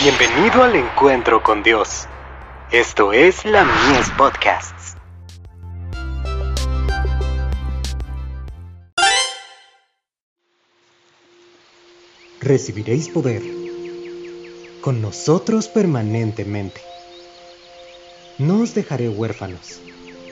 Bienvenido 0.00 0.62
al 0.62 0.76
encuentro 0.76 1.42
con 1.42 1.64
Dios. 1.64 2.06
Esto 2.70 3.12
es 3.12 3.44
la 3.44 3.64
Mies 3.64 4.08
Podcasts. 4.16 4.94
Recibiréis 12.40 13.08
poder 13.08 13.42
con 14.82 15.02
nosotros 15.02 15.66
permanentemente. 15.66 16.80
No 18.38 18.62
os 18.62 18.76
dejaré 18.76 19.08
huérfanos, 19.08 19.80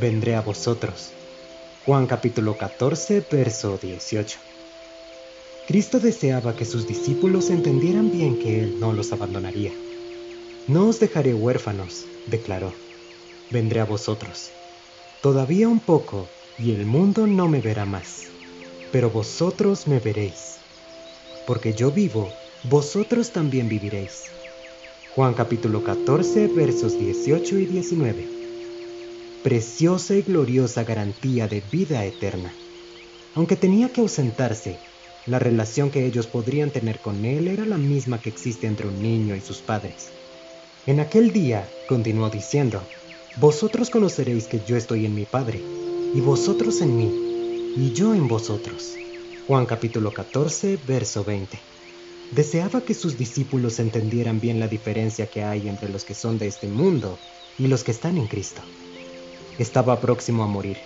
vendré 0.00 0.34
a 0.34 0.40
vosotros. 0.40 1.12
Juan 1.86 2.08
capítulo 2.08 2.58
14, 2.58 3.24
verso 3.30 3.78
18. 3.80 4.51
Cristo 5.66 6.00
deseaba 6.00 6.56
que 6.56 6.64
sus 6.64 6.88
discípulos 6.88 7.48
entendieran 7.48 8.10
bien 8.10 8.36
que 8.36 8.60
Él 8.60 8.80
no 8.80 8.92
los 8.92 9.12
abandonaría. 9.12 9.72
No 10.66 10.88
os 10.88 10.98
dejaré 10.98 11.34
huérfanos, 11.34 12.04
declaró. 12.26 12.72
Vendré 13.50 13.80
a 13.80 13.84
vosotros. 13.84 14.50
Todavía 15.22 15.68
un 15.68 15.78
poco, 15.78 16.28
y 16.58 16.72
el 16.72 16.84
mundo 16.84 17.28
no 17.28 17.46
me 17.46 17.60
verá 17.60 17.86
más, 17.86 18.26
pero 18.90 19.10
vosotros 19.10 19.86
me 19.86 20.00
veréis. 20.00 20.56
Porque 21.46 21.74
yo 21.74 21.92
vivo, 21.92 22.28
vosotros 22.64 23.30
también 23.30 23.68
viviréis. 23.68 24.24
Juan 25.14 25.34
capítulo 25.34 25.84
14, 25.84 26.48
versos 26.48 26.98
18 26.98 27.58
y 27.58 27.66
19. 27.66 28.28
Preciosa 29.44 30.16
y 30.16 30.22
gloriosa 30.22 30.82
garantía 30.82 31.46
de 31.46 31.62
vida 31.70 32.04
eterna. 32.04 32.52
Aunque 33.34 33.56
tenía 33.56 33.90
que 33.90 34.00
ausentarse, 34.00 34.78
la 35.26 35.38
relación 35.38 35.90
que 35.90 36.04
ellos 36.04 36.26
podrían 36.26 36.70
tener 36.70 36.98
con 36.98 37.24
él 37.24 37.46
era 37.46 37.64
la 37.64 37.78
misma 37.78 38.20
que 38.20 38.28
existe 38.28 38.66
entre 38.66 38.88
un 38.88 39.00
niño 39.00 39.36
y 39.36 39.40
sus 39.40 39.58
padres. 39.58 40.10
En 40.84 40.98
aquel 40.98 41.32
día, 41.32 41.68
continuó 41.88 42.28
diciendo, 42.28 42.82
vosotros 43.36 43.88
conoceréis 43.88 44.48
que 44.48 44.60
yo 44.66 44.76
estoy 44.76 45.06
en 45.06 45.14
mi 45.14 45.24
Padre, 45.24 45.62
y 46.14 46.20
vosotros 46.20 46.80
en 46.80 46.96
mí, 46.96 47.72
y 47.76 47.92
yo 47.92 48.14
en 48.14 48.26
vosotros. 48.26 48.96
Juan 49.46 49.64
capítulo 49.64 50.12
14, 50.12 50.76
verso 50.88 51.22
20. 51.22 51.56
Deseaba 52.32 52.80
que 52.80 52.94
sus 52.94 53.16
discípulos 53.16 53.78
entendieran 53.78 54.40
bien 54.40 54.58
la 54.58 54.66
diferencia 54.66 55.26
que 55.26 55.44
hay 55.44 55.68
entre 55.68 55.88
los 55.88 56.04
que 56.04 56.14
son 56.14 56.38
de 56.38 56.48
este 56.48 56.66
mundo 56.66 57.16
y 57.58 57.68
los 57.68 57.84
que 57.84 57.92
están 57.92 58.18
en 58.18 58.26
Cristo. 58.26 58.60
Estaba 59.60 60.00
próximo 60.00 60.42
a 60.42 60.48
morir, 60.48 60.78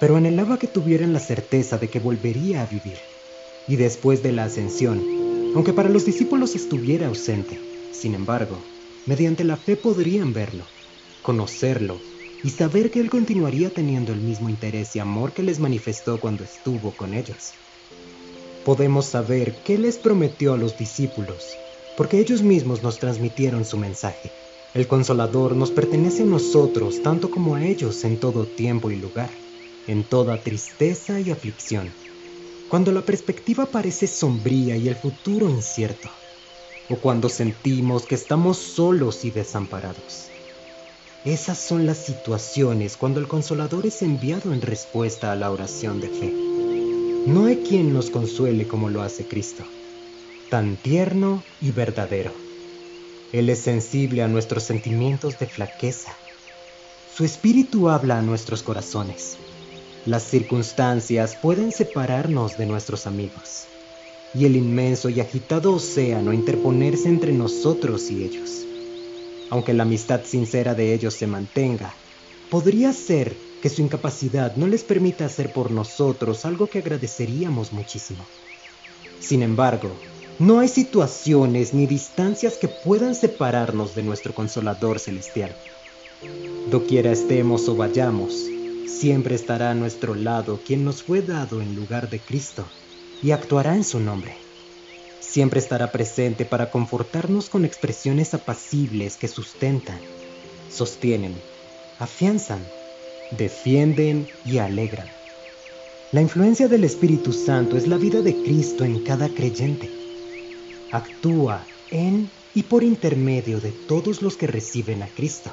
pero 0.00 0.16
anhelaba 0.16 0.58
que 0.58 0.68
tuvieran 0.68 1.12
la 1.12 1.20
certeza 1.20 1.76
de 1.76 1.88
que 1.88 2.00
volvería 2.00 2.62
a 2.62 2.66
vivir 2.66 2.96
y 3.66 3.76
después 3.76 4.22
de 4.22 4.32
la 4.32 4.44
ascensión, 4.44 5.02
aunque 5.54 5.72
para 5.72 5.88
los 5.88 6.04
discípulos 6.04 6.54
estuviera 6.54 7.06
ausente, 7.06 7.58
sin 7.92 8.14
embargo, 8.14 8.58
mediante 9.06 9.44
la 9.44 9.56
fe 9.56 9.76
podrían 9.76 10.32
verlo, 10.32 10.64
conocerlo 11.22 12.00
y 12.42 12.50
saber 12.50 12.90
que 12.90 13.00
Él 13.00 13.08
continuaría 13.08 13.70
teniendo 13.70 14.12
el 14.12 14.20
mismo 14.20 14.48
interés 14.48 14.94
y 14.96 14.98
amor 14.98 15.32
que 15.32 15.42
les 15.42 15.60
manifestó 15.60 16.20
cuando 16.20 16.44
estuvo 16.44 16.92
con 16.92 17.14
ellos. 17.14 17.52
Podemos 18.64 19.06
saber 19.06 19.54
qué 19.64 19.78
les 19.78 19.98
prometió 19.98 20.54
a 20.54 20.58
los 20.58 20.76
discípulos, 20.76 21.56
porque 21.96 22.18
ellos 22.18 22.42
mismos 22.42 22.82
nos 22.82 22.98
transmitieron 22.98 23.64
su 23.64 23.78
mensaje. 23.78 24.32
El 24.74 24.88
consolador 24.88 25.54
nos 25.54 25.70
pertenece 25.70 26.22
a 26.22 26.26
nosotros 26.26 27.02
tanto 27.02 27.30
como 27.30 27.54
a 27.54 27.64
ellos 27.64 28.04
en 28.04 28.18
todo 28.18 28.44
tiempo 28.44 28.90
y 28.90 28.96
lugar, 28.96 29.30
en 29.86 30.02
toda 30.02 30.42
tristeza 30.42 31.20
y 31.20 31.30
aflicción 31.30 32.03
cuando 32.74 32.90
la 32.90 33.02
perspectiva 33.02 33.66
parece 33.66 34.08
sombría 34.08 34.76
y 34.76 34.88
el 34.88 34.96
futuro 34.96 35.48
incierto, 35.48 36.10
o 36.90 36.96
cuando 36.96 37.28
sentimos 37.28 38.04
que 38.04 38.16
estamos 38.16 38.56
solos 38.56 39.24
y 39.24 39.30
desamparados. 39.30 40.32
Esas 41.24 41.56
son 41.56 41.86
las 41.86 41.98
situaciones 41.98 42.96
cuando 42.96 43.20
el 43.20 43.28
consolador 43.28 43.86
es 43.86 44.02
enviado 44.02 44.52
en 44.52 44.60
respuesta 44.60 45.30
a 45.30 45.36
la 45.36 45.52
oración 45.52 46.00
de 46.00 46.08
fe. 46.08 46.34
No 47.28 47.46
hay 47.46 47.58
quien 47.58 47.94
nos 47.94 48.10
consuele 48.10 48.66
como 48.66 48.88
lo 48.88 49.02
hace 49.02 49.28
Cristo, 49.28 49.64
tan 50.50 50.76
tierno 50.76 51.44
y 51.60 51.70
verdadero. 51.70 52.32
Él 53.32 53.50
es 53.50 53.60
sensible 53.60 54.24
a 54.24 54.26
nuestros 54.26 54.64
sentimientos 54.64 55.38
de 55.38 55.46
flaqueza. 55.46 56.16
Su 57.14 57.24
espíritu 57.24 57.88
habla 57.88 58.18
a 58.18 58.22
nuestros 58.22 58.64
corazones 58.64 59.38
las 60.06 60.22
circunstancias 60.24 61.36
pueden 61.40 61.72
separarnos 61.72 62.58
de 62.58 62.66
nuestros 62.66 63.06
amigos 63.06 63.64
y 64.34 64.44
el 64.44 64.56
inmenso 64.56 65.08
y 65.08 65.20
agitado 65.20 65.72
océano 65.74 66.32
interponerse 66.32 67.08
entre 67.08 67.32
nosotros 67.32 68.10
y 68.10 68.24
ellos. 68.24 68.66
Aunque 69.50 69.72
la 69.72 69.84
amistad 69.84 70.22
sincera 70.24 70.74
de 70.74 70.92
ellos 70.92 71.14
se 71.14 71.26
mantenga, 71.26 71.94
podría 72.50 72.92
ser 72.92 73.34
que 73.62 73.70
su 73.70 73.80
incapacidad 73.80 74.56
no 74.56 74.66
les 74.66 74.82
permita 74.82 75.24
hacer 75.24 75.52
por 75.52 75.70
nosotros 75.70 76.44
algo 76.44 76.66
que 76.66 76.80
agradeceríamos 76.80 77.72
muchísimo. 77.72 78.26
Sin 79.20 79.42
embargo, 79.42 79.90
no 80.38 80.58
hay 80.58 80.68
situaciones 80.68 81.72
ni 81.72 81.86
distancias 81.86 82.58
que 82.58 82.68
puedan 82.68 83.14
separarnos 83.14 83.94
de 83.94 84.02
nuestro 84.02 84.34
consolador 84.34 84.98
celestial. 84.98 85.56
Doquiera 86.70 87.12
estemos 87.12 87.68
o 87.68 87.76
vayamos, 87.76 88.34
Siempre 88.86 89.34
estará 89.34 89.70
a 89.70 89.74
nuestro 89.74 90.14
lado 90.14 90.60
quien 90.64 90.84
nos 90.84 91.02
fue 91.02 91.22
dado 91.22 91.62
en 91.62 91.74
lugar 91.74 92.10
de 92.10 92.20
Cristo 92.20 92.66
y 93.22 93.30
actuará 93.30 93.74
en 93.74 93.84
su 93.84 93.98
nombre. 93.98 94.36
Siempre 95.20 95.58
estará 95.58 95.90
presente 95.90 96.44
para 96.44 96.70
confortarnos 96.70 97.48
con 97.48 97.64
expresiones 97.64 98.34
apacibles 98.34 99.16
que 99.16 99.26
sustentan, 99.26 100.00
sostienen, 100.68 101.34
afianzan, 101.98 102.66
defienden 103.38 104.28
y 104.44 104.58
alegran. 104.58 105.08
La 106.12 106.20
influencia 106.20 106.68
del 106.68 106.84
Espíritu 106.84 107.32
Santo 107.32 107.78
es 107.78 107.88
la 107.88 107.96
vida 107.96 108.20
de 108.20 108.34
Cristo 108.42 108.84
en 108.84 109.02
cada 109.02 109.28
creyente. 109.30 109.90
Actúa 110.92 111.66
en 111.90 112.30
y 112.54 112.64
por 112.64 112.84
intermedio 112.84 113.60
de 113.60 113.72
todos 113.72 114.20
los 114.20 114.36
que 114.36 114.46
reciben 114.46 115.02
a 115.02 115.08
Cristo 115.08 115.52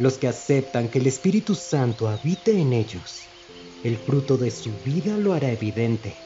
los 0.00 0.16
que 0.16 0.28
aceptan 0.28 0.88
que 0.88 0.98
el 0.98 1.06
Espíritu 1.06 1.54
Santo 1.54 2.08
habite 2.08 2.58
en 2.58 2.72
ellos, 2.72 3.28
el 3.84 3.98
fruto 3.98 4.38
de 4.38 4.50
su 4.50 4.72
vida 4.82 5.18
lo 5.18 5.34
hará 5.34 5.52
evidente. 5.52 6.16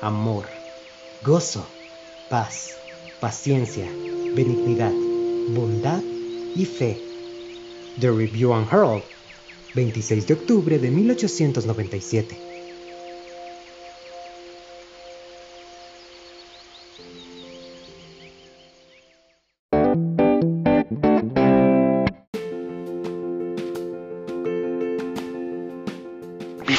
Amor, 0.00 0.46
gozo, 1.24 1.66
paz, 2.30 2.78
paciencia, 3.20 3.90
benignidad, 4.36 4.92
bondad 5.48 6.00
y 6.54 6.64
fe. 6.64 7.02
The 7.98 8.08
Review 8.08 8.52
and 8.54 8.68
Herald, 8.72 9.02
26 9.74 10.28
de 10.28 10.34
octubre 10.34 10.78
de 10.78 10.90
1897. 10.92 12.52